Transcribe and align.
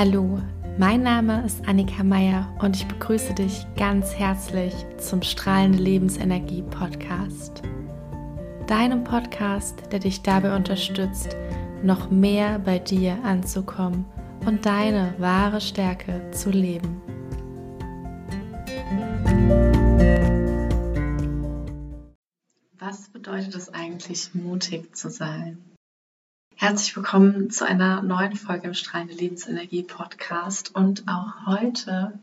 Hallo, 0.00 0.40
mein 0.78 1.02
Name 1.02 1.44
ist 1.44 1.66
Annika 1.66 2.04
Meier 2.04 2.56
und 2.60 2.76
ich 2.76 2.86
begrüße 2.86 3.34
dich 3.34 3.66
ganz 3.76 4.14
herzlich 4.14 4.72
zum 4.96 5.22
Strahlende 5.22 5.78
Lebensenergie 5.78 6.62
Podcast. 6.62 7.62
Deinem 8.68 9.02
Podcast, 9.02 9.82
der 9.90 9.98
dich 9.98 10.22
dabei 10.22 10.54
unterstützt, 10.54 11.34
noch 11.82 12.12
mehr 12.12 12.60
bei 12.60 12.78
dir 12.78 13.18
anzukommen 13.24 14.04
und 14.46 14.64
deine 14.64 15.14
wahre 15.18 15.60
Stärke 15.60 16.30
zu 16.30 16.50
leben. 16.50 17.02
Was 22.78 23.08
bedeutet 23.08 23.56
es 23.56 23.74
eigentlich, 23.74 24.32
mutig 24.32 24.94
zu 24.94 25.10
sein? 25.10 25.58
Herzlich 26.60 26.96
willkommen 26.96 27.50
zu 27.50 27.64
einer 27.64 28.02
neuen 28.02 28.34
Folge 28.34 28.66
im 28.66 28.74
Strahlende 28.74 29.14
Lebensenergie 29.14 29.84
Podcast. 29.84 30.74
Und 30.74 31.04
auch 31.06 31.46
heute 31.46 32.18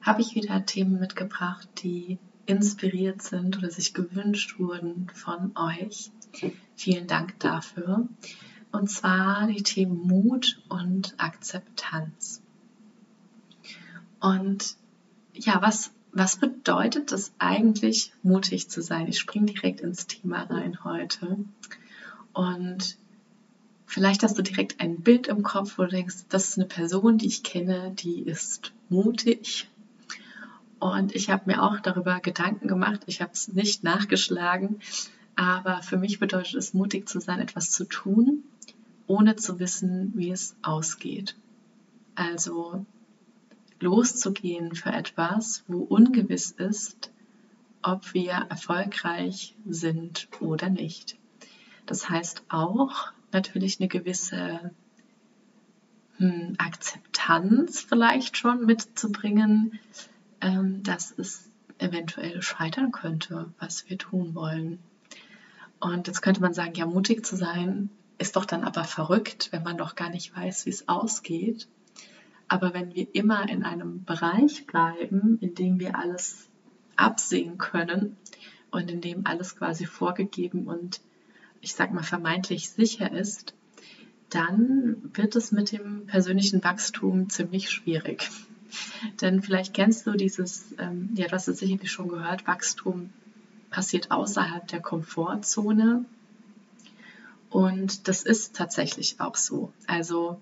habe 0.00 0.22
ich 0.22 0.34
wieder 0.34 0.64
Themen 0.64 0.98
mitgebracht, 0.98 1.68
die 1.82 2.16
inspiriert 2.46 3.20
sind 3.20 3.58
oder 3.58 3.70
sich 3.70 3.92
gewünscht 3.92 4.58
wurden 4.58 5.08
von 5.12 5.54
euch. 5.58 6.10
Vielen 6.74 7.06
Dank 7.06 7.38
dafür. 7.38 8.08
Und 8.72 8.90
zwar 8.90 9.46
die 9.46 9.62
Themen 9.62 10.06
Mut 10.06 10.58
und 10.70 11.14
Akzeptanz. 11.18 12.40
Und 14.20 14.76
ja, 15.34 15.60
was, 15.60 15.92
was 16.12 16.36
bedeutet 16.36 17.12
es 17.12 17.30
eigentlich, 17.38 18.14
mutig 18.22 18.70
zu 18.70 18.80
sein? 18.80 19.06
Ich 19.06 19.18
springe 19.18 19.52
direkt 19.52 19.82
ins 19.82 20.06
Thema 20.06 20.44
rein 20.44 20.82
heute. 20.82 21.36
Und 22.32 22.96
Vielleicht 23.86 24.22
hast 24.22 24.36
du 24.36 24.42
direkt 24.42 24.80
ein 24.80 25.00
Bild 25.00 25.28
im 25.28 25.42
Kopf, 25.42 25.78
wo 25.78 25.84
du 25.84 25.88
denkst, 25.88 26.24
das 26.28 26.48
ist 26.48 26.58
eine 26.58 26.66
Person, 26.66 27.18
die 27.18 27.26
ich 27.26 27.42
kenne, 27.42 27.92
die 27.92 28.20
ist 28.20 28.72
mutig. 28.88 29.68
Und 30.78 31.14
ich 31.14 31.30
habe 31.30 31.44
mir 31.46 31.62
auch 31.62 31.80
darüber 31.80 32.20
Gedanken 32.20 32.68
gemacht. 32.68 33.00
Ich 33.06 33.22
habe 33.22 33.32
es 33.32 33.48
nicht 33.48 33.84
nachgeschlagen, 33.84 34.80
aber 35.36 35.82
für 35.82 35.96
mich 35.96 36.18
bedeutet 36.18 36.54
es, 36.54 36.74
mutig 36.74 37.08
zu 37.08 37.20
sein, 37.20 37.40
etwas 37.40 37.70
zu 37.70 37.84
tun, 37.84 38.42
ohne 39.06 39.36
zu 39.36 39.58
wissen, 39.58 40.12
wie 40.14 40.30
es 40.30 40.56
ausgeht. 40.62 41.36
Also 42.14 42.84
loszugehen 43.80 44.74
für 44.74 44.90
etwas, 44.90 45.64
wo 45.68 45.78
ungewiss 45.78 46.50
ist, 46.50 47.10
ob 47.82 48.14
wir 48.14 48.46
erfolgreich 48.50 49.54
sind 49.66 50.28
oder 50.40 50.70
nicht. 50.70 51.16
Das 51.86 52.08
heißt 52.10 52.42
auch, 52.48 53.12
natürlich 53.32 53.80
eine 53.80 53.88
gewisse 53.88 54.72
hm, 56.18 56.54
Akzeptanz 56.58 57.80
vielleicht 57.80 58.36
schon 58.36 58.64
mitzubringen, 58.64 59.78
ähm, 60.40 60.82
dass 60.82 61.12
es 61.16 61.50
eventuell 61.78 62.42
scheitern 62.42 62.92
könnte, 62.92 63.52
was 63.58 63.88
wir 63.88 63.98
tun 63.98 64.34
wollen. 64.34 64.78
Und 65.78 66.06
jetzt 66.06 66.22
könnte 66.22 66.40
man 66.40 66.54
sagen, 66.54 66.74
ja, 66.74 66.86
mutig 66.86 67.24
zu 67.26 67.36
sein 67.36 67.90
ist 68.18 68.36
doch 68.36 68.46
dann 68.46 68.64
aber 68.64 68.84
verrückt, 68.84 69.48
wenn 69.52 69.62
man 69.62 69.76
doch 69.76 69.94
gar 69.94 70.08
nicht 70.08 70.34
weiß, 70.34 70.66
wie 70.66 70.70
es 70.70 70.88
ausgeht. 70.88 71.68
Aber 72.48 72.72
wenn 72.72 72.94
wir 72.94 73.14
immer 73.14 73.48
in 73.48 73.62
einem 73.64 74.04
Bereich 74.04 74.66
bleiben, 74.66 75.38
in 75.40 75.54
dem 75.54 75.80
wir 75.80 75.98
alles 75.98 76.48
absehen 76.96 77.58
können 77.58 78.16
und 78.70 78.90
in 78.90 79.00
dem 79.00 79.26
alles 79.26 79.56
quasi 79.56 79.84
vorgegeben 79.84 80.66
und 80.66 81.00
ich 81.66 81.74
sag 81.74 81.92
mal, 81.92 82.04
vermeintlich 82.04 82.70
sicher 82.70 83.10
ist, 83.10 83.52
dann 84.30 85.10
wird 85.14 85.34
es 85.34 85.50
mit 85.50 85.72
dem 85.72 86.06
persönlichen 86.06 86.62
Wachstum 86.62 87.28
ziemlich 87.28 87.70
schwierig. 87.70 88.30
Denn 89.20 89.42
vielleicht 89.42 89.74
kennst 89.74 90.06
du 90.06 90.12
dieses, 90.12 90.66
ähm, 90.78 91.10
ja, 91.14 91.26
du 91.26 91.32
hast 91.32 91.48
es 91.48 91.58
sicherlich 91.58 91.90
schon 91.90 92.06
gehört, 92.06 92.46
Wachstum 92.46 93.10
passiert 93.70 94.12
außerhalb 94.12 94.68
der 94.68 94.80
Komfortzone. 94.80 96.04
Und 97.50 98.06
das 98.06 98.22
ist 98.22 98.54
tatsächlich 98.54 99.20
auch 99.20 99.34
so. 99.34 99.72
Also 99.88 100.40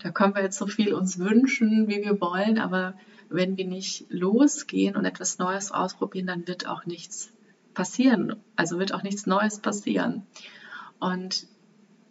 da 0.00 0.10
können 0.10 0.34
wir 0.34 0.42
jetzt 0.42 0.58
so 0.58 0.66
viel 0.66 0.92
uns 0.92 1.18
wünschen, 1.18 1.88
wie 1.88 2.02
wir 2.04 2.20
wollen, 2.20 2.58
aber 2.58 2.92
wenn 3.30 3.56
wir 3.56 3.66
nicht 3.66 4.04
losgehen 4.10 4.94
und 4.94 5.06
etwas 5.06 5.38
Neues 5.38 5.72
ausprobieren, 5.72 6.26
dann 6.26 6.46
wird 6.46 6.66
auch 6.66 6.84
nichts 6.84 7.30
passieren. 7.72 8.36
Also 8.56 8.78
wird 8.78 8.92
auch 8.92 9.02
nichts 9.02 9.24
Neues 9.26 9.58
passieren. 9.58 10.26
Und 10.98 11.46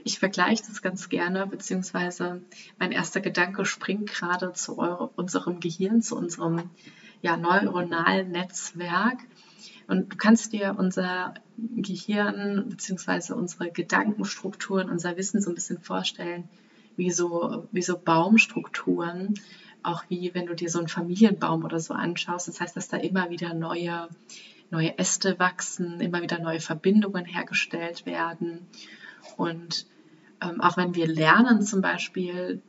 ich 0.03 0.19
vergleiche 0.19 0.63
das 0.67 0.81
ganz 0.81 1.09
gerne, 1.09 1.47
beziehungsweise 1.47 2.41
mein 2.77 2.91
erster 2.91 3.21
Gedanke 3.21 3.65
springt 3.65 4.11
gerade 4.11 4.53
zu 4.53 4.77
eure, 4.77 5.09
unserem 5.15 5.59
Gehirn, 5.59 6.01
zu 6.01 6.15
unserem 6.15 6.69
ja, 7.21 7.37
neuronalen 7.37 8.31
Netzwerk. 8.31 9.17
Und 9.87 10.13
du 10.13 10.17
kannst 10.17 10.53
dir 10.53 10.75
unser 10.77 11.33
Gehirn 11.57 12.69
beziehungsweise 12.69 13.35
unsere 13.35 13.71
Gedankenstrukturen, 13.71 14.89
unser 14.89 15.17
Wissen 15.17 15.41
so 15.41 15.49
ein 15.49 15.55
bisschen 15.55 15.79
vorstellen, 15.79 16.47
wie 16.95 17.11
so, 17.11 17.67
wie 17.71 17.81
so 17.81 17.97
Baumstrukturen, 17.97 19.33
auch 19.81 20.03
wie 20.09 20.33
wenn 20.33 20.45
du 20.45 20.55
dir 20.55 20.69
so 20.69 20.79
einen 20.79 20.87
Familienbaum 20.87 21.63
oder 21.63 21.79
so 21.79 21.93
anschaust. 21.93 22.47
Das 22.47 22.59
heißt, 22.61 22.75
dass 22.75 22.87
da 22.87 22.97
immer 22.97 23.29
wieder 23.29 23.53
neue 23.53 24.09
neue 24.71 24.97
Äste 24.97 25.39
wachsen, 25.39 25.99
immer 26.01 26.21
wieder 26.21 26.39
neue 26.39 26.59
Verbindungen 26.59 27.25
hergestellt 27.25 28.05
werden. 28.05 28.67
Und 29.37 29.85
ähm, 30.41 30.61
auch 30.61 30.77
wenn 30.77 30.95
wir 30.95 31.07
lernen 31.07 31.61
zum 31.61 31.81
Beispiel, 31.81 32.61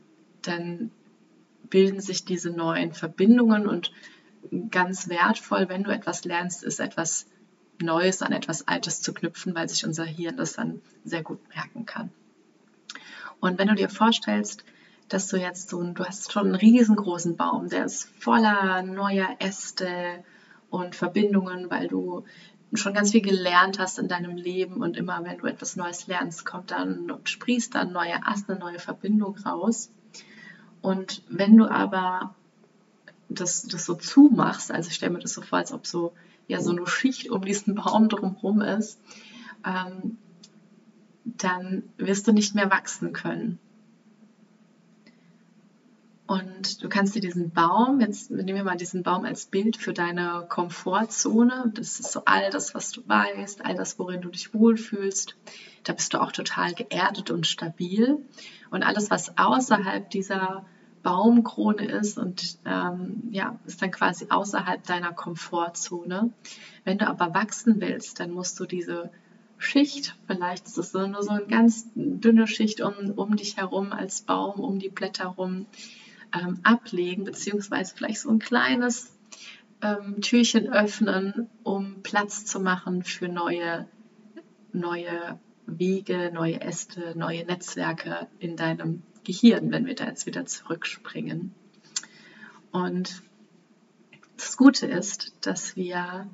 dann 0.42 0.90
bilden 1.68 2.00
sich 2.00 2.24
diese 2.24 2.50
neuen 2.50 2.92
Verbindungen 2.92 3.66
und 3.66 3.90
ganz 4.70 5.08
wertvoll, 5.08 5.68
wenn 5.68 5.82
du 5.82 5.90
etwas 5.90 6.24
lernst, 6.24 6.62
ist 6.62 6.80
etwas 6.80 7.26
Neues 7.82 8.22
an 8.22 8.32
etwas 8.32 8.68
Altes 8.68 9.02
zu 9.02 9.12
knüpfen, 9.12 9.54
weil 9.54 9.68
sich 9.68 9.84
unser 9.84 10.04
Hirn 10.04 10.36
das 10.36 10.54
dann 10.54 10.80
sehr 11.04 11.22
gut 11.22 11.40
merken 11.54 11.84
kann. 11.84 12.10
Und 13.40 13.58
wenn 13.58 13.68
du 13.68 13.74
dir 13.74 13.90
vorstellst, 13.90 14.64
dass 15.08 15.28
du 15.28 15.36
jetzt 15.36 15.68
so 15.68 15.82
du 15.82 16.04
hast 16.04 16.32
schon 16.32 16.46
einen 16.46 16.54
riesengroßen 16.54 17.36
Baum, 17.36 17.68
der 17.68 17.84
ist 17.84 18.08
voller 18.18 18.82
neuer 18.82 19.36
Äste, 19.38 20.24
und 20.70 20.94
Verbindungen, 20.94 21.70
weil 21.70 21.88
du 21.88 22.24
schon 22.74 22.94
ganz 22.94 23.12
viel 23.12 23.22
gelernt 23.22 23.78
hast 23.78 23.98
in 23.98 24.08
deinem 24.08 24.36
Leben 24.36 24.82
und 24.82 24.96
immer 24.96 25.22
wenn 25.24 25.38
du 25.38 25.46
etwas 25.46 25.76
Neues 25.76 26.06
lernst, 26.06 26.44
kommt 26.44 26.70
dann 26.70 27.10
und 27.10 27.28
sprießt 27.28 27.74
dann 27.74 27.92
neue 27.92 28.26
Ast, 28.26 28.50
eine 28.50 28.58
neue 28.58 28.78
Verbindung 28.78 29.36
raus. 29.38 29.90
Und 30.82 31.22
wenn 31.28 31.56
du 31.56 31.66
aber 31.66 32.34
das, 33.28 33.62
das 33.62 33.86
so 33.86 33.94
zumachst, 33.94 34.70
also 34.70 34.88
ich 34.88 34.94
stelle 34.94 35.12
mir 35.12 35.20
das 35.20 35.34
so 35.34 35.42
vor, 35.42 35.58
als 35.58 35.72
ob 35.72 35.86
so, 35.86 36.12
ja, 36.48 36.60
so 36.60 36.70
eine 36.70 36.86
Schicht 36.86 37.30
um 37.30 37.44
diesen 37.44 37.74
Baum 37.74 38.08
drumherum 38.08 38.60
ist, 38.60 39.00
ähm, 39.64 40.18
dann 41.24 41.82
wirst 41.96 42.28
du 42.28 42.32
nicht 42.32 42.54
mehr 42.54 42.70
wachsen 42.70 43.12
können. 43.12 43.58
Und 46.26 46.82
du 46.82 46.88
kannst 46.88 47.14
dir 47.14 47.20
diesen 47.20 47.52
Baum, 47.52 48.00
jetzt 48.00 48.30
nehmen 48.30 48.56
wir 48.56 48.64
mal 48.64 48.76
diesen 48.76 49.04
Baum 49.04 49.24
als 49.24 49.46
Bild 49.46 49.76
für 49.76 49.92
deine 49.92 50.44
Komfortzone. 50.48 51.70
Das 51.74 52.00
ist 52.00 52.10
so 52.10 52.22
all 52.24 52.50
das, 52.50 52.74
was 52.74 52.90
du 52.90 53.02
weißt, 53.06 53.64
all 53.64 53.76
das, 53.76 53.98
worin 53.98 54.22
du 54.22 54.28
dich 54.28 54.52
wohlfühlst. 54.52 55.36
Da 55.84 55.92
bist 55.92 56.14
du 56.14 56.20
auch 56.20 56.32
total 56.32 56.74
geerdet 56.74 57.30
und 57.30 57.46
stabil. 57.46 58.18
Und 58.70 58.82
alles, 58.82 59.10
was 59.10 59.38
außerhalb 59.38 60.10
dieser 60.10 60.66
Baumkrone 61.04 61.86
ist 61.86 62.18
und 62.18 62.58
ähm, 62.64 63.28
ja, 63.30 63.60
ist 63.64 63.80
dann 63.80 63.92
quasi 63.92 64.26
außerhalb 64.28 64.82
deiner 64.82 65.12
Komfortzone. 65.12 66.30
Wenn 66.82 66.98
du 66.98 67.06
aber 67.06 67.32
wachsen 67.32 67.80
willst, 67.80 68.18
dann 68.18 68.32
musst 68.32 68.58
du 68.58 68.66
diese 68.66 69.12
Schicht, 69.58 70.16
vielleicht 70.26 70.66
ist 70.66 70.78
es 70.78 70.92
nur 70.92 71.22
so 71.22 71.30
eine 71.30 71.46
ganz 71.46 71.86
dünne 71.94 72.48
Schicht 72.48 72.80
um, 72.80 73.12
um 73.14 73.36
dich 73.36 73.56
herum 73.56 73.92
als 73.92 74.22
Baum, 74.22 74.58
um 74.58 74.80
die 74.80 74.88
Blätter 74.88 75.26
rum, 75.26 75.66
ähm, 76.36 76.60
ablegen, 76.62 77.24
beziehungsweise 77.24 77.94
vielleicht 77.94 78.20
so 78.20 78.30
ein 78.30 78.38
kleines 78.38 79.12
ähm, 79.82 80.20
Türchen 80.20 80.72
öffnen, 80.72 81.48
um 81.62 82.02
Platz 82.02 82.44
zu 82.44 82.60
machen 82.60 83.02
für 83.02 83.28
neue, 83.28 83.86
neue 84.72 85.38
Wege, 85.66 86.30
neue 86.32 86.60
Äste, 86.60 87.14
neue 87.16 87.44
Netzwerke 87.44 88.28
in 88.38 88.56
deinem 88.56 89.02
Gehirn, 89.24 89.70
wenn 89.72 89.86
wir 89.86 89.94
da 89.94 90.06
jetzt 90.06 90.26
wieder 90.26 90.46
zurückspringen. 90.46 91.54
Und 92.70 93.22
das 94.36 94.56
Gute 94.56 94.86
ist, 94.86 95.34
dass 95.40 95.76
wir 95.76 96.28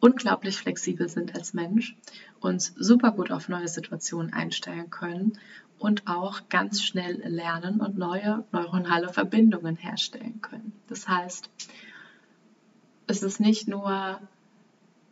unglaublich 0.00 0.56
flexibel 0.56 1.08
sind 1.08 1.34
als 1.34 1.54
Mensch, 1.54 1.96
uns 2.40 2.72
super 2.76 3.12
gut 3.12 3.30
auf 3.30 3.48
neue 3.48 3.68
Situationen 3.68 4.32
einstellen 4.32 4.90
können 4.90 5.38
und 5.78 6.06
auch 6.06 6.48
ganz 6.48 6.82
schnell 6.82 7.22
lernen 7.24 7.80
und 7.80 7.98
neue 7.98 8.44
neuronale 8.52 9.08
Verbindungen 9.08 9.76
herstellen 9.76 10.40
können. 10.40 10.72
Das 10.88 11.08
heißt, 11.08 11.50
es 13.06 13.22
ist 13.22 13.40
nicht 13.40 13.68
nur 13.68 14.20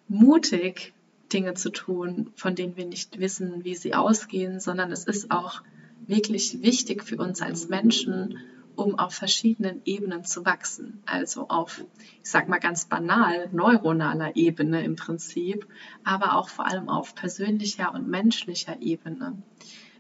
mutig, 0.08 0.92
Dinge 1.32 1.54
zu 1.54 1.70
tun, 1.70 2.30
von 2.36 2.54
denen 2.54 2.76
wir 2.76 2.86
nicht 2.86 3.18
wissen, 3.18 3.64
wie 3.64 3.74
sie 3.74 3.94
ausgehen, 3.94 4.60
sondern 4.60 4.92
es 4.92 5.04
ist 5.04 5.30
auch 5.30 5.62
wirklich 6.06 6.62
wichtig 6.62 7.02
für 7.02 7.16
uns 7.16 7.42
als 7.42 7.68
Menschen, 7.68 8.38
um 8.76 8.98
auf 8.98 9.14
verschiedenen 9.14 9.80
Ebenen 9.84 10.24
zu 10.24 10.44
wachsen. 10.44 11.02
Also 11.06 11.48
auf, 11.48 11.82
ich 12.22 12.30
sag 12.30 12.48
mal 12.48 12.58
ganz 12.58 12.84
banal, 12.84 13.48
neuronaler 13.50 14.36
Ebene 14.36 14.84
im 14.84 14.96
Prinzip, 14.96 15.66
aber 16.04 16.36
auch 16.36 16.48
vor 16.48 16.66
allem 16.66 16.88
auf 16.88 17.14
persönlicher 17.14 17.92
und 17.94 18.06
menschlicher 18.06 18.80
Ebene. 18.80 19.42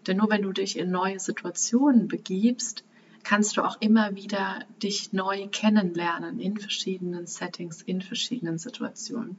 Denn 0.06 0.18
nur 0.18 0.30
wenn 0.30 0.42
du 0.42 0.52
dich 0.52 0.78
in 0.78 0.90
neue 0.90 1.18
Situationen 1.18 2.08
begibst, 2.08 2.84
kannst 3.24 3.56
du 3.56 3.62
auch 3.62 3.80
immer 3.80 4.14
wieder 4.14 4.64
dich 4.80 5.12
neu 5.12 5.48
kennenlernen 5.48 6.38
in 6.38 6.56
verschiedenen 6.56 7.26
Settings, 7.26 7.82
in 7.82 8.00
verschiedenen 8.00 8.58
Situationen. 8.58 9.36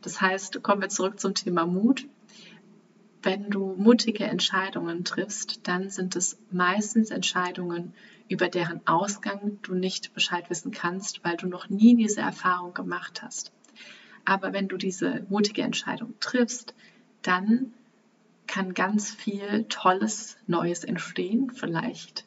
Das 0.00 0.20
heißt, 0.20 0.62
kommen 0.62 0.80
wir 0.80 0.88
zurück 0.88 1.20
zum 1.20 1.34
Thema 1.34 1.66
Mut. 1.66 2.06
Wenn 3.22 3.50
du 3.50 3.74
mutige 3.76 4.24
Entscheidungen 4.24 5.04
triffst, 5.04 5.60
dann 5.68 5.90
sind 5.90 6.16
es 6.16 6.38
meistens 6.50 7.10
Entscheidungen, 7.10 7.92
über 8.28 8.48
deren 8.48 8.80
Ausgang 8.86 9.58
du 9.62 9.74
nicht 9.74 10.14
Bescheid 10.14 10.48
wissen 10.48 10.70
kannst, 10.70 11.22
weil 11.24 11.36
du 11.36 11.48
noch 11.48 11.68
nie 11.68 11.96
diese 11.96 12.20
Erfahrung 12.20 12.72
gemacht 12.72 13.22
hast. 13.22 13.52
Aber 14.24 14.54
wenn 14.54 14.68
du 14.68 14.78
diese 14.78 15.26
mutige 15.28 15.62
Entscheidung 15.62 16.14
triffst, 16.20 16.74
dann 17.22 17.74
kann 18.48 18.74
ganz 18.74 19.10
viel 19.10 19.66
Tolles 19.68 20.36
Neues 20.48 20.82
entstehen. 20.82 21.52
Vielleicht 21.54 22.26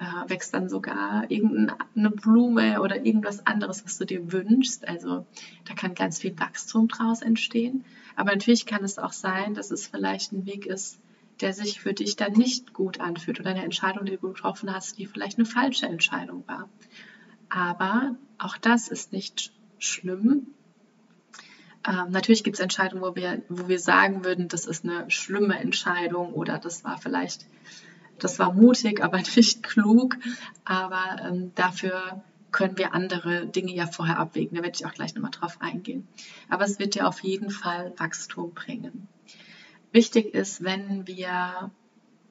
äh, 0.00 0.28
wächst 0.28 0.54
dann 0.54 0.68
sogar 0.68 1.30
irgendeine 1.30 2.10
Blume 2.10 2.80
oder 2.80 3.04
irgendwas 3.04 3.46
anderes, 3.46 3.84
was 3.84 3.98
du 3.98 4.06
dir 4.06 4.32
wünschst. 4.32 4.88
Also 4.88 5.26
da 5.64 5.74
kann 5.74 5.94
ganz 5.94 6.18
viel 6.18 6.38
Wachstum 6.38 6.88
draus 6.88 7.22
entstehen. 7.22 7.84
Aber 8.16 8.32
natürlich 8.32 8.66
kann 8.66 8.82
es 8.82 8.98
auch 8.98 9.12
sein, 9.12 9.54
dass 9.54 9.70
es 9.70 9.86
vielleicht 9.86 10.32
ein 10.32 10.46
Weg 10.46 10.66
ist, 10.66 10.98
der 11.40 11.52
sich 11.52 11.80
für 11.80 11.92
dich 11.92 12.16
dann 12.16 12.32
nicht 12.32 12.72
gut 12.72 13.00
anfühlt 13.00 13.38
oder 13.38 13.50
eine 13.50 13.62
Entscheidung, 13.62 14.04
die 14.04 14.16
du 14.16 14.32
getroffen 14.32 14.74
hast, 14.74 14.98
die 14.98 15.06
vielleicht 15.06 15.38
eine 15.38 15.46
falsche 15.46 15.86
Entscheidung 15.86 16.42
war. 16.48 16.68
Aber 17.48 18.16
auch 18.38 18.56
das 18.56 18.88
ist 18.88 19.12
nicht 19.12 19.52
schlimm. 19.78 20.48
Ähm, 21.86 22.10
natürlich 22.10 22.44
gibt 22.44 22.56
es 22.56 22.60
Entscheidungen, 22.60 23.02
wo 23.02 23.14
wir, 23.14 23.42
wo 23.48 23.68
wir 23.68 23.78
sagen 23.78 24.24
würden, 24.24 24.48
das 24.48 24.66
ist 24.66 24.84
eine 24.84 25.10
schlimme 25.10 25.58
Entscheidung 25.58 26.32
oder 26.32 26.58
das 26.58 26.84
war 26.84 26.98
vielleicht 26.98 27.46
das 28.18 28.38
war 28.38 28.52
mutig, 28.52 29.00
aber 29.02 29.18
nicht 29.18 29.62
klug. 29.62 30.16
Aber 30.64 31.22
ähm, 31.22 31.52
dafür 31.54 32.22
können 32.50 32.78
wir 32.78 32.94
andere 32.94 33.46
Dinge 33.46 33.72
ja 33.74 33.86
vorher 33.86 34.18
abwägen. 34.18 34.56
Da 34.56 34.62
werde 34.62 34.76
ich 34.76 34.86
auch 34.86 34.94
gleich 34.94 35.14
nochmal 35.14 35.30
drauf 35.30 35.58
eingehen. 35.60 36.08
Aber 36.48 36.64
es 36.64 36.78
wird 36.78 36.94
dir 36.94 37.06
auf 37.06 37.20
jeden 37.20 37.50
Fall 37.50 37.92
Wachstum 37.96 38.52
bringen. 38.54 39.08
Wichtig 39.92 40.34
ist, 40.34 40.64
wenn 40.64 41.06
wir 41.06 41.70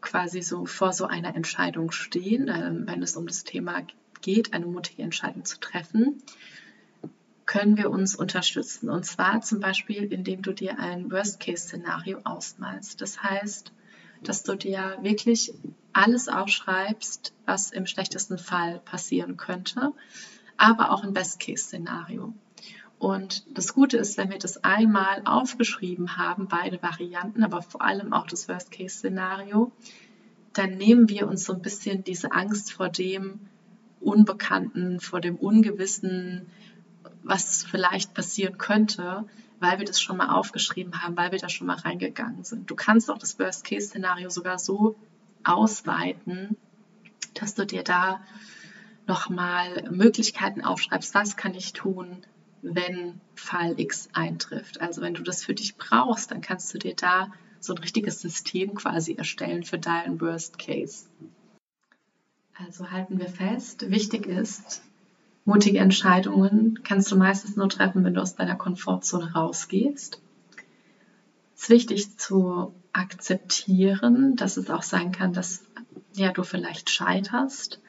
quasi 0.02 0.42
so 0.42 0.66
vor 0.66 0.94
so 0.94 1.06
einer 1.06 1.36
Entscheidung 1.36 1.92
stehen, 1.92 2.48
äh, 2.48 2.72
wenn 2.72 3.02
es 3.02 3.16
um 3.16 3.28
das 3.28 3.44
Thema 3.44 3.82
geht, 4.22 4.54
eine 4.54 4.66
mutige 4.66 5.04
Entscheidung 5.04 5.46
zu 5.46 5.60
treffen, 5.60 6.22
können 7.48 7.78
wir 7.78 7.90
uns 7.90 8.16
unterstützen. 8.16 8.90
Und 8.90 9.06
zwar 9.06 9.42
zum 9.42 9.60
Beispiel, 9.60 10.04
indem 10.04 10.44
du 10.44 10.54
dir 10.54 10.78
ein 10.78 11.10
Worst-Case-Szenario 11.10 12.20
ausmalst. 12.26 13.02
Das 13.02 13.24
heißt, 13.24 13.72
dass 14.22 14.44
du 14.44 14.56
dir 14.56 14.98
wirklich 15.02 15.54
alles 15.94 16.28
aufschreibst, 16.28 17.34
was 17.46 17.72
im 17.72 17.88
schlechtesten 17.88 18.38
Fall 18.38 18.80
passieren 18.80 19.38
könnte, 19.38 19.94
aber 20.58 20.92
auch 20.92 21.04
ein 21.04 21.14
Best-Case-Szenario. 21.14 22.34
Und 23.00 23.46
das 23.56 23.74
Gute 23.74 23.98
ist, 23.98 24.18
wenn 24.18 24.30
wir 24.30 24.40
das 24.40 24.64
einmal 24.64 25.22
aufgeschrieben 25.26 26.18
haben, 26.18 26.48
beide 26.48 26.82
Varianten, 26.82 27.44
aber 27.44 27.62
vor 27.62 27.82
allem 27.82 28.12
auch 28.12 28.28
das 28.28 28.50
Worst-Case-Szenario, 28.50 29.72
dann 30.54 30.76
nehmen 30.76 31.08
wir 31.08 31.28
uns 31.28 31.46
so 31.46 31.54
ein 31.54 31.62
bisschen 31.62 32.04
diese 32.04 32.32
Angst 32.32 32.74
vor 32.74 32.90
dem 32.90 33.40
Unbekannten, 34.00 35.00
vor 35.00 35.22
dem 35.22 35.36
Ungewissen, 35.36 36.48
was 37.24 37.64
vielleicht 37.64 38.14
passieren 38.14 38.58
könnte, 38.58 39.26
weil 39.60 39.80
wir 39.80 39.86
das 39.86 40.02
schon 40.02 40.18
mal 40.18 40.30
aufgeschrieben 40.30 41.02
haben, 41.02 41.18
weil 41.18 41.32
wir 41.32 41.40
da 41.40 41.50
schon 41.50 41.68
mal 41.68 41.78
reingegangen 41.78 42.44
sind. 42.44 42.70
Du 42.70 42.76
kannst 42.76 43.10
auch 43.10 43.18
das 43.18 43.40
Worst-Case-Szenario 43.40 44.30
sogar 44.30 44.60
so 44.60 44.96
ausweiten, 45.44 46.58
dass 47.34 47.56
du 47.56 47.66
dir 47.66 47.84
da 47.84 48.22
nochmal 49.08 49.90
Möglichkeiten 49.90 50.64
aufschreibst, 50.64 51.14
was 51.14 51.38
kann 51.38 51.54
ich 51.54 51.74
tun, 51.74 52.24
wenn 52.62 53.20
Fall 53.36 53.80
X 53.80 54.10
eintrifft. 54.14 54.82
Also 54.82 55.02
wenn 55.02 55.14
du 55.14 55.24
das 55.24 55.44
für 55.44 55.54
dich 55.54 55.78
brauchst, 55.78 56.32
dann 56.32 56.42
kannst 56.42 56.74
du 56.74 56.78
dir 56.78 56.96
da 56.96 57.32
so 57.60 57.74
ein 57.74 57.80
richtiges 57.80 58.22
System 58.22 58.76
quasi 58.76 59.14
erstellen 59.14 59.64
für 59.64 59.80
deinen 59.80 60.20
Worst 60.22 60.60
Case. 60.60 61.08
Also 62.54 62.92
halten 62.92 63.20
wir 63.20 63.30
fest, 63.30 63.90
wichtig 63.90 64.26
ist, 64.26 64.82
Mutige 65.48 65.80
Entscheidungen 65.80 66.84
kannst 66.84 67.10
du 67.10 67.16
meistens 67.16 67.56
nur 67.56 67.70
treffen, 67.70 68.04
wenn 68.04 68.14
du 68.14 68.22
aus 68.22 68.36
deiner 68.36 68.58
Komfortzone 68.58 69.32
rausgehst. 69.32 70.20
Es 71.56 71.62
ist 71.62 71.70
wichtig 71.70 72.18
zu 72.18 72.74
akzeptieren, 72.92 74.36
dass 74.36 74.58
es 74.58 74.70
auch 74.70 74.82
sein 74.82 75.14
kann, 75.14 75.32
dass 75.32 75.64
ja, 76.14 76.34
du 76.34 76.44
vielleicht 76.44 76.90
scheiterst. 76.90 77.80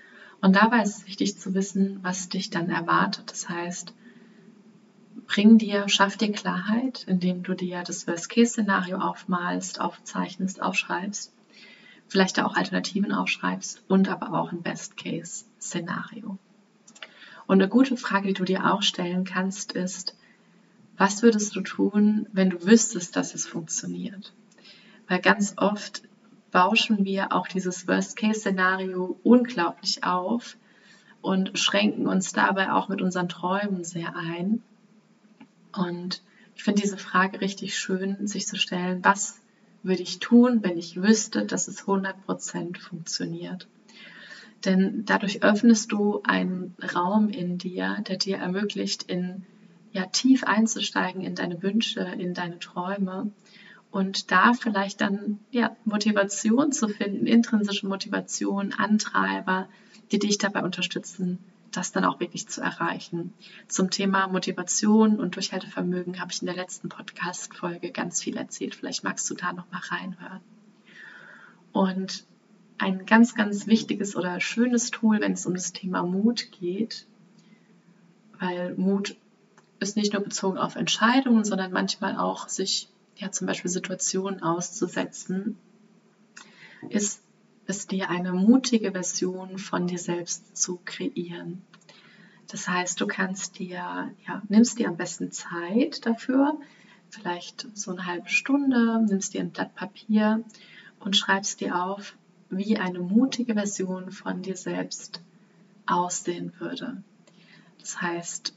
Und 0.40 0.54
dabei 0.54 0.82
ist 0.82 0.98
es 0.98 1.06
wichtig 1.08 1.36
zu 1.36 1.52
wissen, 1.52 1.98
was 2.02 2.28
dich 2.28 2.50
dann 2.50 2.70
erwartet. 2.70 3.28
Das 3.32 3.48
heißt, 3.48 3.92
bring 5.26 5.58
dir, 5.58 5.88
schaff 5.88 6.16
dir 6.16 6.30
Klarheit, 6.30 7.02
indem 7.08 7.42
du 7.42 7.54
dir 7.54 7.82
das 7.82 8.06
Worst-Case-Szenario 8.06 8.98
aufmalst, 8.98 9.80
aufzeichnest, 9.80 10.62
aufschreibst, 10.62 11.32
vielleicht 12.06 12.38
auch 12.40 12.54
Alternativen 12.54 13.10
aufschreibst 13.10 13.82
und 13.88 14.08
aber 14.08 14.32
auch 14.38 14.52
ein 14.52 14.62
Best-Case-Szenario. 14.62 16.38
Und 17.48 17.62
eine 17.62 17.70
gute 17.70 17.96
Frage, 17.96 18.28
die 18.28 18.34
du 18.34 18.44
dir 18.44 18.70
auch 18.70 18.82
stellen 18.82 19.24
kannst, 19.24 19.72
ist, 19.72 20.14
was 20.98 21.22
würdest 21.22 21.56
du 21.56 21.62
tun, 21.62 22.28
wenn 22.30 22.50
du 22.50 22.66
wüsstest, 22.66 23.16
dass 23.16 23.34
es 23.34 23.46
funktioniert? 23.46 24.34
Weil 25.08 25.22
ganz 25.22 25.54
oft 25.56 26.02
bauschen 26.50 27.06
wir 27.06 27.32
auch 27.32 27.48
dieses 27.48 27.88
Worst-Case-Szenario 27.88 29.18
unglaublich 29.22 30.04
auf 30.04 30.58
und 31.22 31.58
schränken 31.58 32.06
uns 32.06 32.32
dabei 32.32 32.70
auch 32.70 32.88
mit 32.88 33.00
unseren 33.00 33.30
Träumen 33.30 33.82
sehr 33.82 34.14
ein. 34.14 34.60
Und 35.72 36.22
ich 36.54 36.62
finde 36.62 36.82
diese 36.82 36.98
Frage 36.98 37.40
richtig 37.40 37.78
schön, 37.78 38.26
sich 38.26 38.46
zu 38.46 38.56
stellen, 38.56 39.02
was 39.02 39.40
würde 39.82 40.02
ich 40.02 40.18
tun, 40.18 40.62
wenn 40.62 40.76
ich 40.76 41.00
wüsste, 41.00 41.46
dass 41.46 41.66
es 41.66 41.86
100% 41.86 42.78
funktioniert? 42.78 43.66
Denn 44.64 45.04
dadurch 45.04 45.42
öffnest 45.42 45.92
du 45.92 46.20
einen 46.24 46.74
Raum 46.94 47.28
in 47.28 47.58
dir, 47.58 47.98
der 48.08 48.16
dir 48.16 48.38
ermöglicht, 48.38 49.04
in 49.04 49.44
ja 49.92 50.06
tief 50.06 50.44
einzusteigen 50.44 51.22
in 51.22 51.34
deine 51.34 51.62
Wünsche, 51.62 52.00
in 52.00 52.34
deine 52.34 52.58
Träume 52.58 53.30
und 53.90 54.30
da 54.30 54.52
vielleicht 54.52 55.00
dann 55.00 55.38
ja 55.50 55.76
Motivation 55.84 56.72
zu 56.72 56.88
finden, 56.88 57.26
intrinsische 57.26 57.86
Motivation, 57.86 58.72
Antreiber, 58.72 59.68
die 60.12 60.18
dich 60.18 60.38
dabei 60.38 60.62
unterstützen, 60.62 61.38
das 61.72 61.92
dann 61.92 62.04
auch 62.04 62.20
wirklich 62.20 62.48
zu 62.48 62.60
erreichen. 62.60 63.32
Zum 63.66 63.90
Thema 63.90 64.28
Motivation 64.28 65.18
und 65.18 65.36
Durchhaltevermögen 65.36 66.20
habe 66.20 66.32
ich 66.32 66.42
in 66.42 66.46
der 66.46 66.56
letzten 66.56 66.88
Podcast-Folge 66.88 67.90
ganz 67.90 68.22
viel 68.22 68.36
erzählt. 68.36 68.74
Vielleicht 68.74 69.04
magst 69.04 69.28
du 69.30 69.34
da 69.34 69.52
noch 69.52 69.70
mal 69.70 69.80
reinhören. 69.80 70.40
Und 71.72 72.24
ein 72.78 73.06
ganz, 73.06 73.34
ganz 73.34 73.66
wichtiges 73.66 74.16
oder 74.16 74.40
schönes 74.40 74.90
Tool, 74.90 75.20
wenn 75.20 75.32
es 75.32 75.46
um 75.46 75.54
das 75.54 75.72
Thema 75.72 76.02
Mut 76.02 76.50
geht, 76.52 77.06
weil 78.38 78.74
Mut 78.76 79.16
ist 79.80 79.96
nicht 79.96 80.12
nur 80.12 80.22
bezogen 80.22 80.58
auf 80.58 80.76
Entscheidungen, 80.76 81.44
sondern 81.44 81.72
manchmal 81.72 82.16
auch 82.16 82.48
sich 82.48 82.88
ja 83.16 83.30
zum 83.30 83.46
Beispiel 83.46 83.70
Situationen 83.70 84.42
auszusetzen, 84.42 85.56
ist 86.88 87.22
es 87.66 87.86
dir 87.86 88.08
eine 88.08 88.32
mutige 88.32 88.92
Version 88.92 89.58
von 89.58 89.86
dir 89.86 89.98
selbst 89.98 90.56
zu 90.56 90.80
kreieren. 90.84 91.62
Das 92.48 92.66
heißt, 92.66 93.00
du 93.00 93.06
kannst 93.06 93.58
dir, 93.58 94.14
ja, 94.26 94.42
nimmst 94.48 94.78
dir 94.78 94.88
am 94.88 94.96
besten 94.96 95.30
Zeit 95.32 96.06
dafür, 96.06 96.58
vielleicht 97.10 97.68
so 97.74 97.90
eine 97.90 98.06
halbe 98.06 98.28
Stunde, 98.28 99.04
nimmst 99.06 99.34
dir 99.34 99.40
ein 99.40 99.50
Blatt 99.50 99.74
Papier 99.74 100.42
und 100.98 101.16
schreibst 101.16 101.60
dir 101.60 101.82
auf, 101.82 102.16
wie 102.50 102.78
eine 102.78 103.00
mutige 103.00 103.54
Version 103.54 104.10
von 104.10 104.42
dir 104.42 104.56
selbst 104.56 105.20
aussehen 105.86 106.52
würde. 106.58 107.02
Das 107.80 108.00
heißt, 108.00 108.54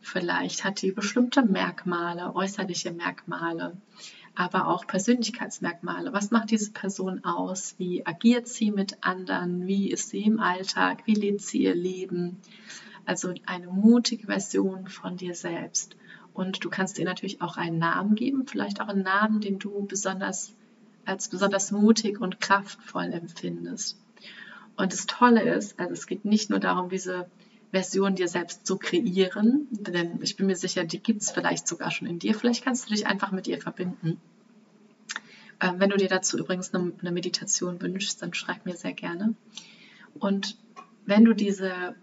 vielleicht 0.00 0.64
hat 0.64 0.82
die 0.82 0.92
bestimmte 0.92 1.42
Merkmale, 1.42 2.34
äußerliche 2.34 2.92
Merkmale, 2.92 3.76
aber 4.34 4.68
auch 4.68 4.86
Persönlichkeitsmerkmale. 4.86 6.12
Was 6.12 6.30
macht 6.30 6.50
diese 6.50 6.72
Person 6.72 7.24
aus? 7.24 7.74
Wie 7.78 8.04
agiert 8.04 8.48
sie 8.48 8.70
mit 8.70 9.04
anderen? 9.04 9.66
Wie 9.66 9.90
ist 9.90 10.10
sie 10.10 10.24
im 10.24 10.40
Alltag? 10.40 11.02
Wie 11.06 11.14
lebt 11.14 11.40
sie 11.40 11.62
ihr 11.62 11.74
Leben? 11.74 12.38
Also 13.06 13.32
eine 13.46 13.66
mutige 13.68 14.26
Version 14.26 14.88
von 14.88 15.16
dir 15.16 15.34
selbst. 15.34 15.96
Und 16.32 16.64
du 16.64 16.70
kannst 16.70 16.98
ihr 16.98 17.04
natürlich 17.04 17.40
auch 17.42 17.56
einen 17.56 17.78
Namen 17.78 18.16
geben, 18.16 18.46
vielleicht 18.46 18.80
auch 18.80 18.88
einen 18.88 19.04
Namen, 19.04 19.40
den 19.40 19.60
du 19.60 19.86
besonders 19.86 20.52
als 21.06 21.28
besonders 21.28 21.70
mutig 21.70 22.20
und 22.20 22.40
kraftvoll 22.40 23.12
empfindest. 23.12 23.98
Und 24.76 24.92
das 24.92 25.06
Tolle 25.06 25.42
ist, 25.42 25.78
also 25.78 25.92
es 25.92 26.06
geht 26.06 26.24
nicht 26.24 26.50
nur 26.50 26.58
darum, 26.58 26.88
diese 26.88 27.28
Version 27.70 28.14
dir 28.14 28.28
selbst 28.28 28.66
zu 28.66 28.76
kreieren, 28.76 29.66
denn 29.70 30.20
ich 30.22 30.36
bin 30.36 30.46
mir 30.46 30.56
sicher, 30.56 30.84
die 30.84 31.00
gibt 31.00 31.22
es 31.22 31.30
vielleicht 31.30 31.66
sogar 31.66 31.90
schon 31.90 32.08
in 32.08 32.18
dir. 32.18 32.34
Vielleicht 32.34 32.64
kannst 32.64 32.86
du 32.88 32.94
dich 32.94 33.06
einfach 33.06 33.32
mit 33.32 33.46
ihr 33.46 33.60
verbinden. 33.60 34.20
Ähm, 35.60 35.78
wenn 35.78 35.90
du 35.90 35.96
dir 35.96 36.08
dazu 36.08 36.38
übrigens 36.38 36.72
eine, 36.74 36.92
eine 37.00 37.12
Meditation 37.12 37.80
wünschst, 37.80 38.22
dann 38.22 38.34
schreib 38.34 38.64
mir 38.64 38.76
sehr 38.76 38.92
gerne. 38.92 39.34
Und 40.18 40.56
wenn 41.06 41.24
du 41.24 41.34
diese 41.34 41.94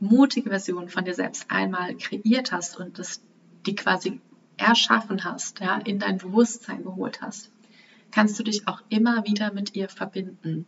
mutige 0.00 0.50
Version 0.50 0.88
von 0.88 1.04
dir 1.04 1.14
selbst 1.14 1.50
einmal 1.50 1.94
kreiert 1.96 2.52
hast 2.52 2.78
und 2.78 2.98
das, 2.98 3.20
die 3.66 3.74
quasi 3.74 4.20
erschaffen 4.56 5.24
hast, 5.24 5.60
ja, 5.60 5.78
in 5.78 5.98
dein 5.98 6.18
Bewusstsein 6.18 6.82
geholt 6.82 7.22
hast, 7.22 7.50
kannst 8.10 8.38
du 8.38 8.42
dich 8.42 8.66
auch 8.66 8.82
immer 8.88 9.24
wieder 9.26 9.52
mit 9.52 9.74
ihr 9.74 9.88
verbinden. 9.88 10.66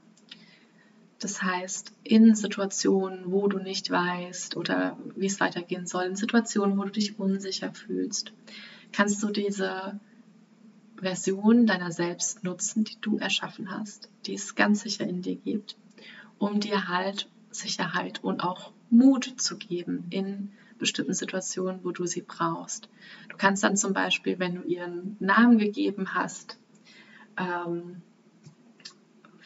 Das 1.19 1.43
heißt, 1.43 1.93
in 2.03 2.35
Situationen, 2.35 3.31
wo 3.31 3.47
du 3.47 3.59
nicht 3.59 3.91
weißt 3.91 4.57
oder 4.57 4.97
wie 5.15 5.27
es 5.27 5.39
weitergehen 5.39 5.87
soll, 5.87 6.05
in 6.05 6.17
Situationen, 6.17 6.77
wo 6.77 6.83
du 6.83 6.91
dich 6.91 7.19
unsicher 7.19 7.73
fühlst, 7.73 8.33
kannst 8.91 9.23
du 9.23 9.31
diese 9.31 10.01
Version 10.97 11.67
deiner 11.67 11.93
selbst 11.93 12.43
nutzen, 12.45 12.85
die 12.85 12.97
du 13.01 13.19
erschaffen 13.19 13.71
hast, 13.71 14.09
die 14.27 14.35
es 14.35 14.55
ganz 14.55 14.83
sicher 14.83 15.07
in 15.07 15.23
dir 15.23 15.37
gibt, 15.37 15.77
um 16.39 16.61
dir 16.61 16.89
halt 16.89 17.29
Sicherheit 17.51 18.23
und 18.25 18.43
auch 18.43 18.73
Mut 18.91 19.35
zu 19.37 19.57
geben 19.57 20.07
in 20.11 20.51
bestimmten 20.79 21.15
Situationen, 21.15 21.85
wo 21.85 21.93
du 21.93 22.07
sie 22.07 22.23
brauchst. 22.23 22.89
Du 23.29 23.37
kannst 23.37 23.63
dann 23.63 23.77
zum 23.77 23.93
Beispiel, 23.93 24.41
wenn 24.41 24.57
du 24.57 24.63
ihren 24.63 25.17
Namen 25.21 25.59
gegeben 25.59 26.15
hast, 26.15 26.59
ähm, 27.39 28.03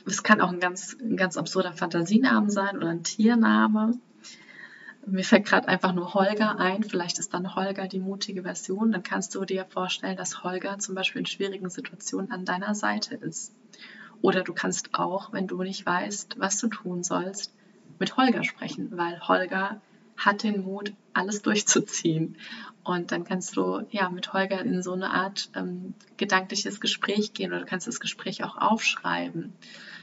es 0.06 0.22
kann 0.22 0.40
auch 0.40 0.52
ein 0.52 0.60
ganz, 0.60 0.96
ein 1.00 1.16
ganz 1.16 1.36
absurder 1.36 1.72
Fantasienamen 1.72 2.50
sein 2.50 2.76
oder 2.76 2.88
ein 2.88 3.02
Tiername. 3.02 3.98
Mir 5.04 5.24
fällt 5.24 5.46
gerade 5.46 5.68
einfach 5.68 5.92
nur 5.92 6.14
Holger 6.14 6.58
ein. 6.58 6.82
Vielleicht 6.82 7.18
ist 7.18 7.34
dann 7.34 7.54
Holger 7.54 7.86
die 7.88 8.00
mutige 8.00 8.42
Version. 8.42 8.92
Dann 8.92 9.02
kannst 9.02 9.34
du 9.34 9.44
dir 9.44 9.64
vorstellen, 9.64 10.16
dass 10.16 10.42
Holger 10.42 10.78
zum 10.78 10.94
Beispiel 10.94 11.20
in 11.20 11.26
schwierigen 11.26 11.70
Situationen 11.70 12.30
an 12.30 12.44
deiner 12.44 12.74
Seite 12.74 13.14
ist. 13.14 13.54
Oder 14.22 14.42
du 14.42 14.52
kannst 14.52 14.94
auch, 14.94 15.32
wenn 15.32 15.46
du 15.46 15.62
nicht 15.62 15.84
weißt, 15.86 16.38
was 16.38 16.58
du 16.58 16.68
tun 16.68 17.02
sollst, 17.02 17.52
mit 17.98 18.16
Holger 18.16 18.44
sprechen, 18.44 18.96
weil 18.96 19.20
Holger 19.20 19.80
hat 20.16 20.42
den 20.42 20.64
Mut, 20.64 20.92
alles 21.12 21.42
durchzuziehen. 21.42 22.36
Und 22.84 23.10
dann 23.12 23.24
kannst 23.24 23.56
du 23.56 23.86
ja 23.90 24.08
mit 24.08 24.32
Holger 24.32 24.60
in 24.60 24.82
so 24.82 24.92
eine 24.92 25.10
Art 25.10 25.50
ähm, 25.54 25.94
gedankliches 26.16 26.80
Gespräch 26.80 27.32
gehen 27.32 27.52
oder 27.52 27.64
kannst 27.64 27.86
das 27.86 28.00
Gespräch 28.00 28.44
auch 28.44 28.56
aufschreiben. 28.56 29.52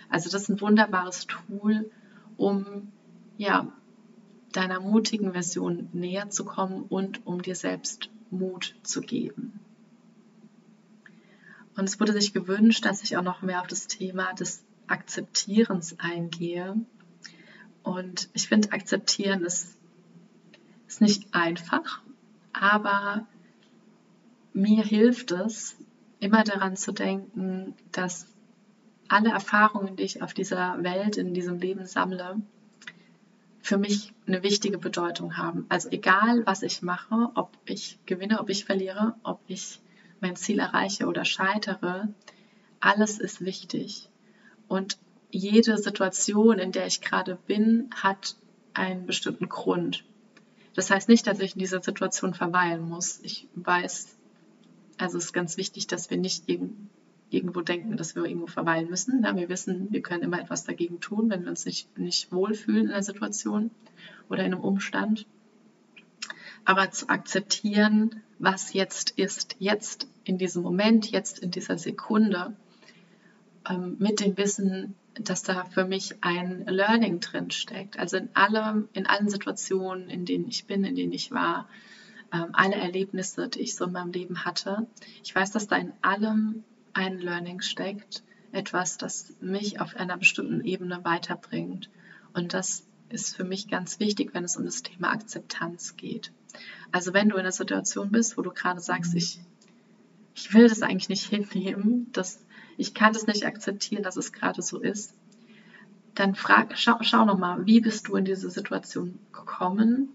Also 0.09 0.29
das 0.29 0.43
ist 0.43 0.49
ein 0.49 0.61
wunderbares 0.61 1.27
Tool, 1.27 1.89
um 2.37 2.91
ja 3.37 3.71
deiner 4.51 4.79
mutigen 4.79 5.31
Version 5.31 5.89
näher 5.93 6.29
zu 6.29 6.45
kommen 6.45 6.83
und 6.83 7.25
um 7.25 7.41
dir 7.41 7.55
selbst 7.55 8.09
Mut 8.29 8.75
zu 8.83 9.01
geben. 9.01 9.59
Und 11.75 11.85
es 11.85 11.99
wurde 11.99 12.13
sich 12.13 12.33
gewünscht, 12.33 12.85
dass 12.85 13.01
ich 13.01 13.17
auch 13.17 13.23
noch 13.23 13.41
mehr 13.41 13.61
auf 13.61 13.67
das 13.67 13.87
Thema 13.87 14.33
des 14.33 14.63
Akzeptierens 14.87 15.97
eingehe. 15.99 16.75
Und 17.81 18.29
ich 18.33 18.47
finde, 18.47 18.71
akzeptieren 18.71 19.43
ist, 19.43 19.75
ist 20.93 21.01
nicht 21.01 21.33
einfach, 21.33 22.01
aber 22.53 23.25
mir 24.53 24.83
hilft 24.83 25.31
es, 25.31 25.75
immer 26.19 26.43
daran 26.43 26.75
zu 26.75 26.91
denken, 26.91 27.73
dass 27.91 28.27
alle 29.07 29.31
Erfahrungen, 29.31 29.95
die 29.95 30.03
ich 30.03 30.21
auf 30.21 30.35
dieser 30.35 30.83
Welt, 30.83 31.17
in 31.17 31.33
diesem 31.33 31.57
Leben 31.57 31.87
sammle, 31.87 32.39
für 33.59 33.79
mich 33.79 34.13
eine 34.27 34.43
wichtige 34.43 34.77
Bedeutung 34.77 35.35
haben. 35.35 35.65
Also 35.67 35.89
egal, 35.89 36.45
was 36.45 36.61
ich 36.61 36.83
mache, 36.83 37.31
ob 37.33 37.49
ich 37.65 37.97
gewinne, 38.05 38.39
ob 38.39 38.51
ich 38.51 38.65
verliere, 38.65 39.15
ob 39.23 39.41
ich 39.47 39.81
mein 40.21 40.35
Ziel 40.35 40.59
erreiche 40.59 41.07
oder 41.07 41.25
scheitere, 41.25 42.09
alles 42.79 43.17
ist 43.17 43.43
wichtig. 43.43 44.09
Und 44.67 44.99
jede 45.31 45.79
Situation, 45.79 46.59
in 46.59 46.71
der 46.71 46.85
ich 46.85 47.01
gerade 47.01 47.35
bin, 47.47 47.89
hat 47.95 48.35
einen 48.75 49.07
bestimmten 49.07 49.49
Grund. 49.49 50.03
Das 50.75 50.89
heißt 50.89 51.09
nicht, 51.09 51.27
dass 51.27 51.39
ich 51.39 51.53
in 51.53 51.59
dieser 51.59 51.81
Situation 51.81 52.33
verweilen 52.33 52.87
muss. 52.87 53.19
Ich 53.23 53.47
weiß, 53.55 54.15
also 54.97 55.17
es 55.17 55.25
ist 55.25 55.33
ganz 55.33 55.57
wichtig, 55.57 55.87
dass 55.87 56.09
wir 56.09 56.17
nicht 56.17 56.45
irgendwo 57.29 57.61
denken, 57.61 57.97
dass 57.97 58.15
wir 58.15 58.25
irgendwo 58.25 58.47
verweilen 58.47 58.89
müssen. 58.89 59.23
Wir 59.23 59.49
wissen, 59.49 59.87
wir 59.91 60.01
können 60.01 60.23
immer 60.23 60.39
etwas 60.39 60.63
dagegen 60.63 60.99
tun, 60.99 61.29
wenn 61.29 61.43
wir 61.43 61.49
uns 61.49 61.65
nicht, 61.65 61.97
nicht 61.97 62.31
wohlfühlen 62.31 62.85
in 62.85 62.89
der 62.89 63.03
Situation 63.03 63.71
oder 64.29 64.43
in 64.43 64.53
einem 64.53 64.63
Umstand. 64.63 65.27
Aber 66.65 66.89
zu 66.91 67.09
akzeptieren, 67.09 68.21
was 68.39 68.73
jetzt 68.73 69.11
ist, 69.11 69.55
jetzt 69.59 70.07
in 70.23 70.37
diesem 70.37 70.63
Moment, 70.63 71.11
jetzt 71.11 71.39
in 71.39 71.51
dieser 71.51 71.77
Sekunde, 71.77 72.55
ähm, 73.69 73.95
mit 73.99 74.19
dem 74.19 74.37
Wissen, 74.37 74.95
dass 75.15 75.43
da 75.43 75.65
für 75.65 75.85
mich 75.85 76.15
ein 76.21 76.65
Learning 76.65 77.19
drin 77.19 77.51
steckt. 77.51 77.99
Also 77.99 78.17
in 78.17 78.29
allem, 78.35 78.89
in 78.93 79.05
allen 79.05 79.29
Situationen, 79.29 80.09
in 80.09 80.25
denen 80.25 80.47
ich 80.47 80.65
bin, 80.65 80.83
in 80.83 80.95
denen 80.95 81.13
ich 81.13 81.31
war, 81.31 81.67
ähm, 82.33 82.49
alle 82.53 82.75
Erlebnisse, 82.75 83.47
die 83.47 83.61
ich 83.61 83.75
so 83.75 83.85
in 83.85 83.91
meinem 83.91 84.11
Leben 84.11 84.45
hatte. 84.45 84.87
Ich 85.23 85.33
weiß, 85.33 85.51
dass 85.51 85.67
da 85.67 85.77
in 85.77 85.93
allem 86.01 86.63
ein 86.93 87.19
Learning 87.19 87.61
steckt, 87.61 88.23
etwas, 88.51 88.97
das 88.97 89.33
mich 89.39 89.79
auf 89.79 89.95
einer 89.95 90.17
bestimmten 90.17 90.63
Ebene 90.63 91.03
weiterbringt. 91.03 91.89
Und 92.33 92.53
das 92.53 92.85
ist 93.09 93.35
für 93.35 93.43
mich 93.43 93.67
ganz 93.67 93.99
wichtig, 93.99 94.33
wenn 94.33 94.43
es 94.43 94.57
um 94.57 94.65
das 94.65 94.81
Thema 94.81 95.11
Akzeptanz 95.11 95.95
geht. 95.95 96.31
Also 96.91 97.13
wenn 97.13 97.29
du 97.29 97.35
in 97.35 97.41
einer 97.41 97.51
Situation 97.51 98.11
bist, 98.11 98.37
wo 98.37 98.41
du 98.41 98.51
gerade 98.51 98.79
sagst, 98.79 99.15
ich, 99.15 99.39
ich 100.35 100.53
will 100.53 100.67
das 100.67 100.81
eigentlich 100.81 101.09
nicht 101.09 101.29
hinnehmen, 101.29 102.09
das 102.11 102.43
ich 102.77 102.93
kann 102.93 103.13
das 103.13 103.27
nicht 103.27 103.45
akzeptieren, 103.45 104.03
dass 104.03 104.17
es 104.17 104.31
gerade 104.33 104.61
so 104.61 104.79
ist, 104.79 105.13
dann 106.15 106.35
frag, 106.35 106.77
schau, 106.77 106.97
schau 107.01 107.25
nochmal, 107.25 107.65
wie 107.65 107.81
bist 107.81 108.07
du 108.07 108.15
in 108.15 108.25
diese 108.25 108.49
Situation 108.49 109.19
gekommen? 109.31 110.09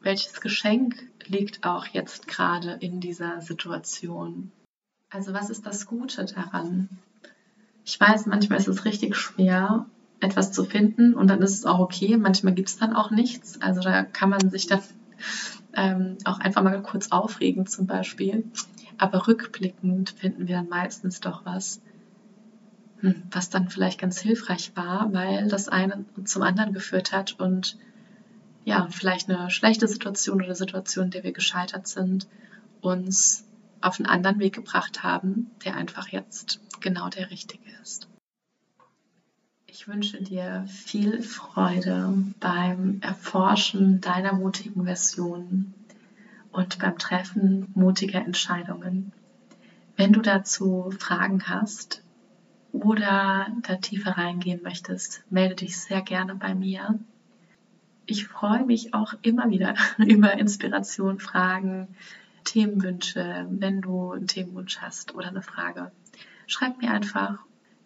Welches 0.00 0.40
Geschenk 0.40 1.06
liegt 1.26 1.64
auch 1.64 1.86
jetzt 1.86 2.26
gerade 2.26 2.72
in 2.80 3.00
dieser 3.00 3.40
Situation? 3.40 4.50
Also 5.10 5.34
was 5.34 5.50
ist 5.50 5.66
das 5.66 5.86
Gute 5.86 6.24
daran? 6.24 6.88
Ich 7.84 8.00
weiß, 8.00 8.26
manchmal 8.26 8.58
ist 8.58 8.68
es 8.68 8.84
richtig 8.84 9.16
schwer, 9.16 9.86
etwas 10.20 10.52
zu 10.52 10.64
finden 10.64 11.14
und 11.14 11.28
dann 11.28 11.42
ist 11.42 11.54
es 11.54 11.66
auch 11.66 11.80
okay. 11.80 12.16
Manchmal 12.16 12.54
gibt 12.54 12.68
es 12.68 12.78
dann 12.78 12.94
auch 12.94 13.10
nichts. 13.10 13.60
Also 13.60 13.80
da 13.80 14.02
kann 14.04 14.30
man 14.30 14.50
sich 14.50 14.66
dann 14.66 14.80
ähm, 15.74 16.18
auch 16.24 16.38
einfach 16.40 16.62
mal 16.62 16.80
kurz 16.82 17.10
aufregen 17.10 17.66
zum 17.66 17.86
Beispiel. 17.86 18.44
Aber 18.98 19.26
rückblickend 19.26 20.10
finden 20.10 20.48
wir 20.48 20.56
dann 20.56 20.68
meistens 20.68 21.20
doch 21.20 21.44
was, 21.44 21.80
hm, 23.00 23.22
was 23.30 23.50
dann 23.50 23.68
vielleicht 23.68 24.00
ganz 24.00 24.20
hilfreich 24.20 24.72
war, 24.76 25.12
weil 25.12 25.48
das 25.48 25.68
eine 25.68 26.04
zum 26.24 26.42
anderen 26.42 26.72
geführt 26.72 27.12
hat 27.12 27.38
und 27.38 27.76
ja, 28.64 28.86
vielleicht 28.90 29.28
eine 29.28 29.50
schlechte 29.50 29.88
Situation 29.88 30.42
oder 30.42 30.54
Situation, 30.54 31.06
in 31.06 31.10
der 31.10 31.24
wir 31.24 31.32
gescheitert 31.32 31.88
sind, 31.88 32.28
uns 32.80 33.44
auf 33.80 33.98
einen 33.98 34.06
anderen 34.08 34.38
Weg 34.38 34.54
gebracht 34.54 35.02
haben, 35.02 35.50
der 35.64 35.74
einfach 35.74 36.08
jetzt 36.08 36.60
genau 36.80 37.08
der 37.08 37.30
richtige 37.30 37.68
ist. 37.82 38.08
Ich 39.74 39.88
wünsche 39.88 40.22
dir 40.22 40.66
viel 40.68 41.22
Freude 41.22 42.12
beim 42.40 42.98
Erforschen 43.00 44.02
deiner 44.02 44.34
mutigen 44.34 44.84
Version 44.84 45.72
und 46.52 46.78
beim 46.78 46.98
Treffen 46.98 47.68
mutiger 47.72 48.20
Entscheidungen. 48.20 49.12
Wenn 49.96 50.12
du 50.12 50.20
dazu 50.20 50.92
Fragen 50.98 51.48
hast 51.48 52.02
oder 52.72 53.46
da 53.62 53.76
tiefer 53.76 54.18
reingehen 54.18 54.60
möchtest, 54.62 55.24
melde 55.30 55.54
dich 55.54 55.78
sehr 55.78 56.02
gerne 56.02 56.34
bei 56.34 56.54
mir. 56.54 56.98
Ich 58.04 58.26
freue 58.26 58.66
mich 58.66 58.92
auch 58.92 59.14
immer 59.22 59.48
wieder 59.48 59.74
über 59.96 60.34
Inspiration, 60.34 61.18
Fragen, 61.18 61.88
Themenwünsche, 62.44 63.46
wenn 63.48 63.80
du 63.80 64.12
einen 64.12 64.26
Themenwunsch 64.26 64.80
hast 64.82 65.14
oder 65.14 65.28
eine 65.28 65.40
Frage. 65.40 65.90
Schreib 66.46 66.76
mir 66.82 66.90
einfach, 66.90 67.38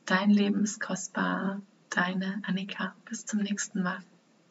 dein 0.04 0.30
Leben 0.30 0.64
ist 0.64 0.80
kostbar, 0.80 1.60
deine 1.90 2.40
Annika. 2.46 2.94
Bis 3.04 3.24
zum 3.24 3.40
nächsten 3.40 3.82
Mal. 3.82 4.02